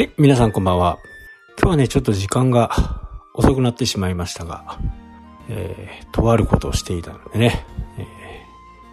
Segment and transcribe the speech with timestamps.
[0.00, 0.98] はい、皆さんこんばんは。
[1.58, 2.70] 今日はね、ちょっと時間が
[3.34, 4.78] 遅くなってしまいましたが、
[5.50, 7.66] えー、とあることをしていたのでね、
[7.98, 8.06] えー、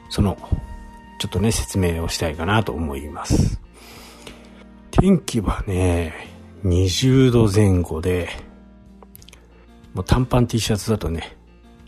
[0.09, 0.37] その、
[1.17, 3.61] ちょっとね、説明をしたいかなと思います。
[4.91, 6.13] 天気はね、
[6.65, 8.27] 20度前後で、
[9.93, 11.37] もう短パン T シャツだとね、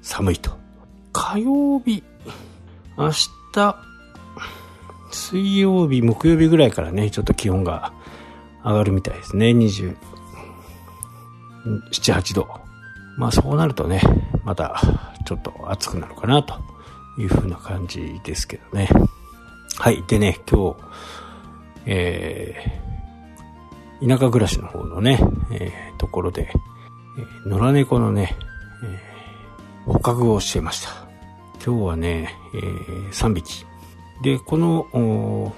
[0.01, 0.57] 寒いと。
[1.11, 2.05] 火曜日、
[2.97, 3.11] 明
[3.51, 3.75] 日、
[5.11, 7.98] 水曜日、木曜日ぐらいからね、ちょっと気温が
[8.63, 9.47] 上がるみたいですね。
[9.47, 9.95] 27、
[12.01, 12.47] 8度。
[13.17, 14.01] まあそうなるとね、
[14.43, 14.81] また
[15.25, 16.55] ちょっと暑くなるかなと
[17.17, 18.89] いう風な感じですけどね。
[19.77, 20.03] はい。
[20.07, 20.77] でね、今日、
[21.85, 25.19] えー、田舎暮らしの方のね、
[25.51, 26.51] えー、ところで、
[27.17, 28.35] えー、野良猫のね、
[28.83, 30.89] えー、捕獲をしていました。
[31.65, 33.65] 今日はね、えー、3匹。
[34.21, 35.53] で、この、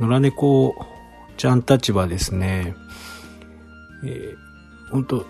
[0.00, 0.86] 野良猫を
[1.36, 2.74] ちゃんたちはですね、
[4.04, 5.26] えー、本当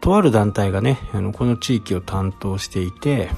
[0.00, 3.30] とある団体がね、あの、この地域を担当していて、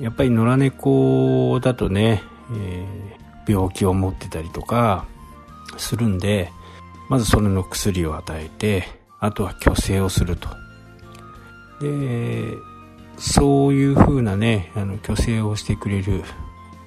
[0.00, 2.22] やっぱり野良猫だとね、
[2.52, 5.06] えー、病気を持ってたりとか
[5.76, 6.50] するんで、
[7.08, 8.88] まずそれの薬を与えて、
[9.20, 10.48] あとは虚勢をすると。
[11.80, 12.54] で、
[13.16, 16.22] そういう風なね、あの、虚勢をしてくれる、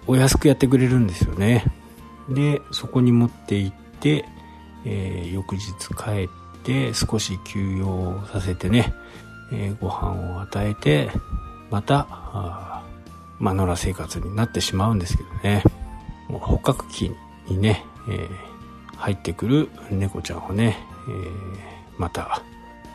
[0.07, 1.66] お安くやってくれるんですよね。
[2.29, 4.25] で、そこに持って行って、
[4.85, 8.94] えー、翌日帰って少し休養させてね、
[9.52, 11.09] えー、ご飯を与えて、
[11.69, 12.83] また、あ
[13.39, 15.63] まあ、野良生活になってしまうんですけどね、
[16.27, 17.11] もう捕獲器
[17.47, 21.27] にね、えー、入ってくる猫ちゃんをね、えー、
[21.97, 22.44] また、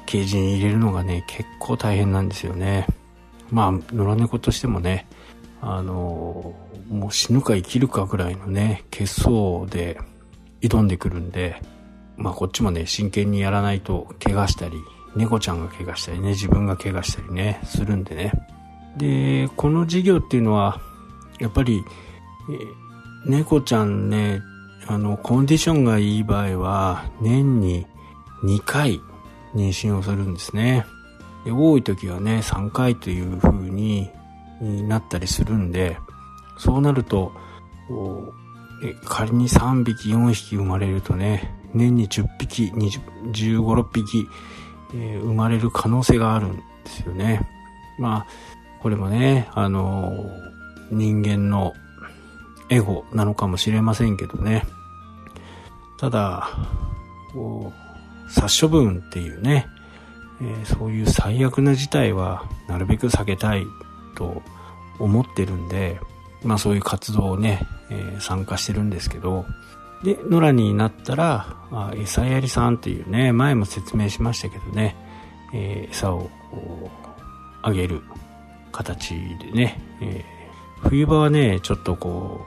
[0.06, 2.86] ケージに入れるのがね、結構大変なんですよね。
[3.50, 5.08] まあ、野良猫としてもね、
[5.60, 10.00] あのー、もう死ぬか生きるかぐらいのね、血相で、
[10.60, 11.60] 挑んでくるんで、
[12.16, 14.76] まあこっちもね、真剣にやらないと怪我したり、
[15.14, 18.32] 猫ちゃんが怪我したりね、自分が怪我したりね、するんでね。
[18.96, 20.80] で、この事業っていうのは、
[21.38, 21.84] やっぱり、
[23.26, 24.40] 猫ちゃんね、
[24.86, 27.86] あの、コンディションがいい場合は、年に
[28.44, 29.00] 2回
[29.54, 30.86] 妊娠をするんですね。
[31.44, 34.10] で多い時はね、3回という風に
[34.60, 35.98] なったりするんで、
[36.58, 37.32] そうなると、
[39.04, 43.00] 仮に3匹、4匹生まれるとね、年に10匹、20
[43.32, 44.28] 15、6匹、
[44.94, 47.48] えー、生まれる可能性があるんですよね。
[47.98, 48.26] まあ、
[48.80, 51.74] これもね、あのー、人間の
[52.68, 54.64] エゴなのかもしれませんけどね。
[55.98, 56.50] ただ、
[58.28, 59.66] 殺処分っていうね、
[60.40, 63.64] えー、そういう最悪な事態はなるべく避けたい
[64.14, 64.42] と
[64.98, 66.00] 思ってるんで、
[66.46, 69.46] まあそういう活動をね、えー、参加してるんですけど、
[70.02, 74.96] で、野良になったら、あ餌やりさんっていうね、前も説明しましたけどね、
[75.54, 76.30] えー、餌を
[77.62, 78.02] あげる
[78.72, 82.40] 形でね、えー、冬場はね、ちょっとこ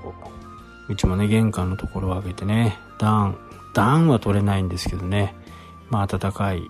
[0.87, 3.37] う、うちもね、玄関のところを開けてね、暖、
[3.73, 5.35] 暖は取れないんですけどね、
[5.89, 6.61] まあ暖かい、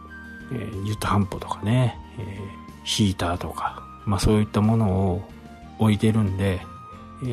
[0.52, 5.30] えー、湯たんぽとかね、えー、ヒーターとか、まあそういったものを
[5.78, 6.62] 置いてるんで、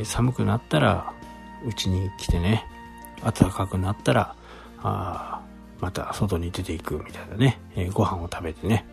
[0.04, 1.12] 寒くなったら
[1.64, 2.66] うちに来てね、
[3.22, 4.34] 暖かくなったら、
[4.82, 5.40] あ
[5.80, 8.86] また外に出ていくみたいなね、えー、ご飯を食べてね。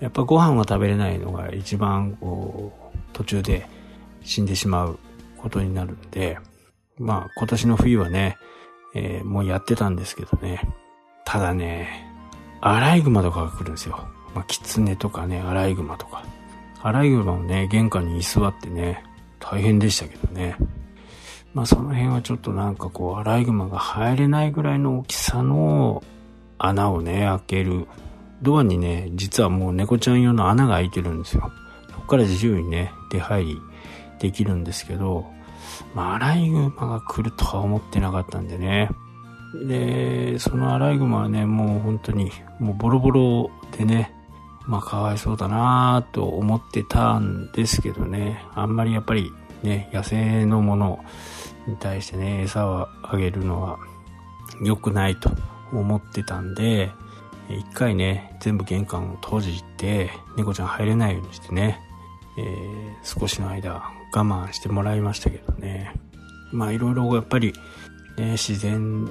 [0.00, 3.66] やっぱご飯は食べれないのが一番こう、途中で
[4.22, 4.98] 死んでしまう
[5.38, 6.38] ことになるんで、
[6.98, 8.36] まあ今年の冬はね、
[8.94, 10.68] えー、もうやってたんですけどね。
[11.24, 12.06] ただね、
[12.60, 14.08] アライグマとかが来るんですよ。
[14.34, 16.24] まあ、キツネとかね、アライグマとか。
[16.82, 19.02] アライグマもね、玄関に居座ってね、
[19.48, 20.56] 大変でしたけどね。
[21.54, 26.02] まあその辺はちょっとなんかこう、アライグマが入れないぐらいの大きさの
[26.58, 27.86] 穴をね、開ける。
[28.42, 31.50] ドアにね、実はもう猫ちゃん用の穴が開いてるんですよ。
[31.90, 33.60] そこから自由にね、出入り
[34.18, 35.24] できるんですけど、
[35.94, 38.90] まあアライグマが来るとは思ってなかったんでね。
[39.66, 44.12] で、そのアライグマはね、もう本当に、もうボロボロでね、
[44.66, 49.32] まあかわいそうだなと思ってたんですけどね、あんまりやっぱり
[49.62, 51.04] ね、野生のもの
[51.66, 53.78] に対してね、餌をあげるのは
[54.62, 55.30] 良くないと
[55.72, 56.90] 思ってたんで、
[57.48, 61.80] 一回ね、全部玄関を閉じて、猫ちゃん入れないようにしてね、
[62.38, 63.74] えー、少しの間
[64.12, 65.92] 我慢してもらいましたけどね。
[66.52, 67.52] まあいろいろやっぱり、
[68.18, 69.10] ね、自然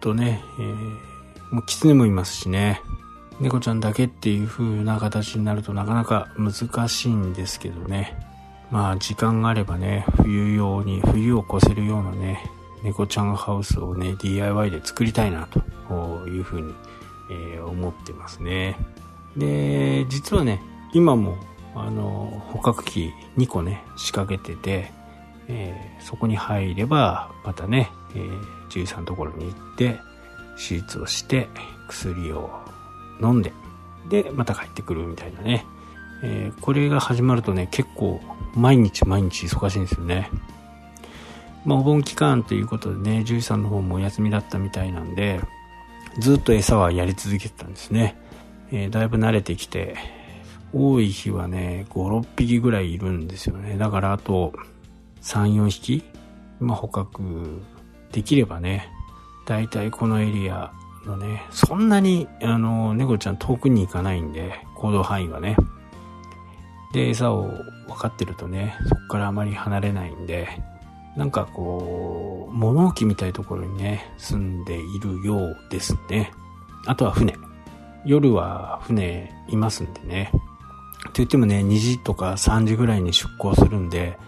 [0.00, 2.80] とね、えー、もう狐もいますしね、
[3.40, 8.16] 猫ちゃんだけっていう風な形になるとなかなか難しいんですけどね。
[8.70, 12.44] まあ時間があればね、冬用に、冬を越せるようなね、
[12.82, 15.48] 猫ちゃんハウスをね、DIY で作りたいな
[15.88, 16.72] というふうに
[17.30, 18.76] えー、思ってますね。
[19.36, 20.60] で、実はね、
[20.92, 21.38] 今も、
[21.74, 24.92] あの、捕獲器2個ね、仕掛けてて、
[25.48, 30.00] えー、そこに入れば、またね、えー、獣医さんのところに行って、
[30.56, 31.48] 手術をして、
[31.88, 32.59] 薬を
[33.22, 33.52] 飲んで、
[34.08, 35.66] で、また帰ってくるみたいなね。
[36.22, 38.20] えー、これが始まるとね、結構、
[38.54, 40.30] 毎日毎日忙しいんですよね。
[41.64, 45.40] まあ、お盆期間ということでね、獣医さんの方もお休みだったみたいなんで、
[46.18, 48.16] ずっと餌はやり続けてたんですね。
[48.72, 49.96] えー、だいぶ慣れてきて、
[50.72, 53.76] 多い日はね、5、6匹ぐらいいるんですよね。
[53.76, 54.52] だからあと、
[55.22, 56.04] 3、4匹、
[56.60, 57.62] まあ、捕獲
[58.12, 58.88] できればね、
[59.46, 60.72] だいたいこのエリア
[61.06, 65.56] のね、そんなに、あの、猫ちゃん遠くに行かないんで、行動範囲がね。
[66.92, 67.48] で、餌を
[67.86, 70.48] 分かってるとね、そこからあまり離れないんで、
[71.16, 76.32] なんかこう、物置みたいところにね、住んでいるようですね。
[76.86, 77.36] あとは船。
[78.04, 80.30] 夜は船いますんでね。
[81.04, 84.18] と言ってもね、2時とか3時ぐらいに出港するんで、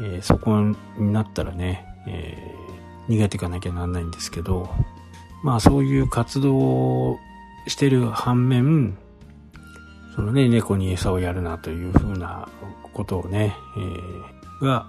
[0.00, 0.60] えー、そこ
[0.98, 4.68] になったらね、えー、逃げていかなきゃなんないんですけど、
[5.44, 7.18] まあそういう活動を
[7.68, 8.96] してる反面、
[10.16, 12.48] そのね、猫に餌をやるなというふうな
[12.94, 14.86] ことをね、えー、が、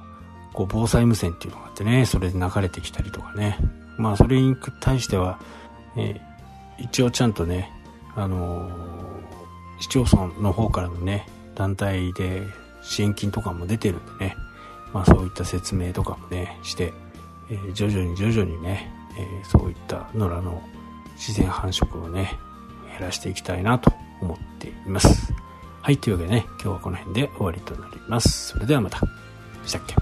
[0.54, 3.60] こう防災無線っていうのがあってね、それで流れてきたりとかね。
[3.98, 5.40] まあそれに対しては、
[5.98, 7.70] えー、一応ちゃんとね、
[8.16, 12.44] あのー、市町村の方からのね、団体で
[12.82, 14.38] 支援金とかも出てるんでね、
[14.94, 16.94] まあそういった説明とかもね、して、
[17.50, 20.62] えー、徐々に徐々にね、えー、そういった野良の
[21.16, 22.38] 自然繁殖をね、
[22.98, 25.34] 減らしていきたいなと思っています。
[25.82, 28.48] はい、というわけでね、今日はこの辺で終わりとなります。
[28.50, 29.00] それではまた。
[29.66, 29.96] したっけ？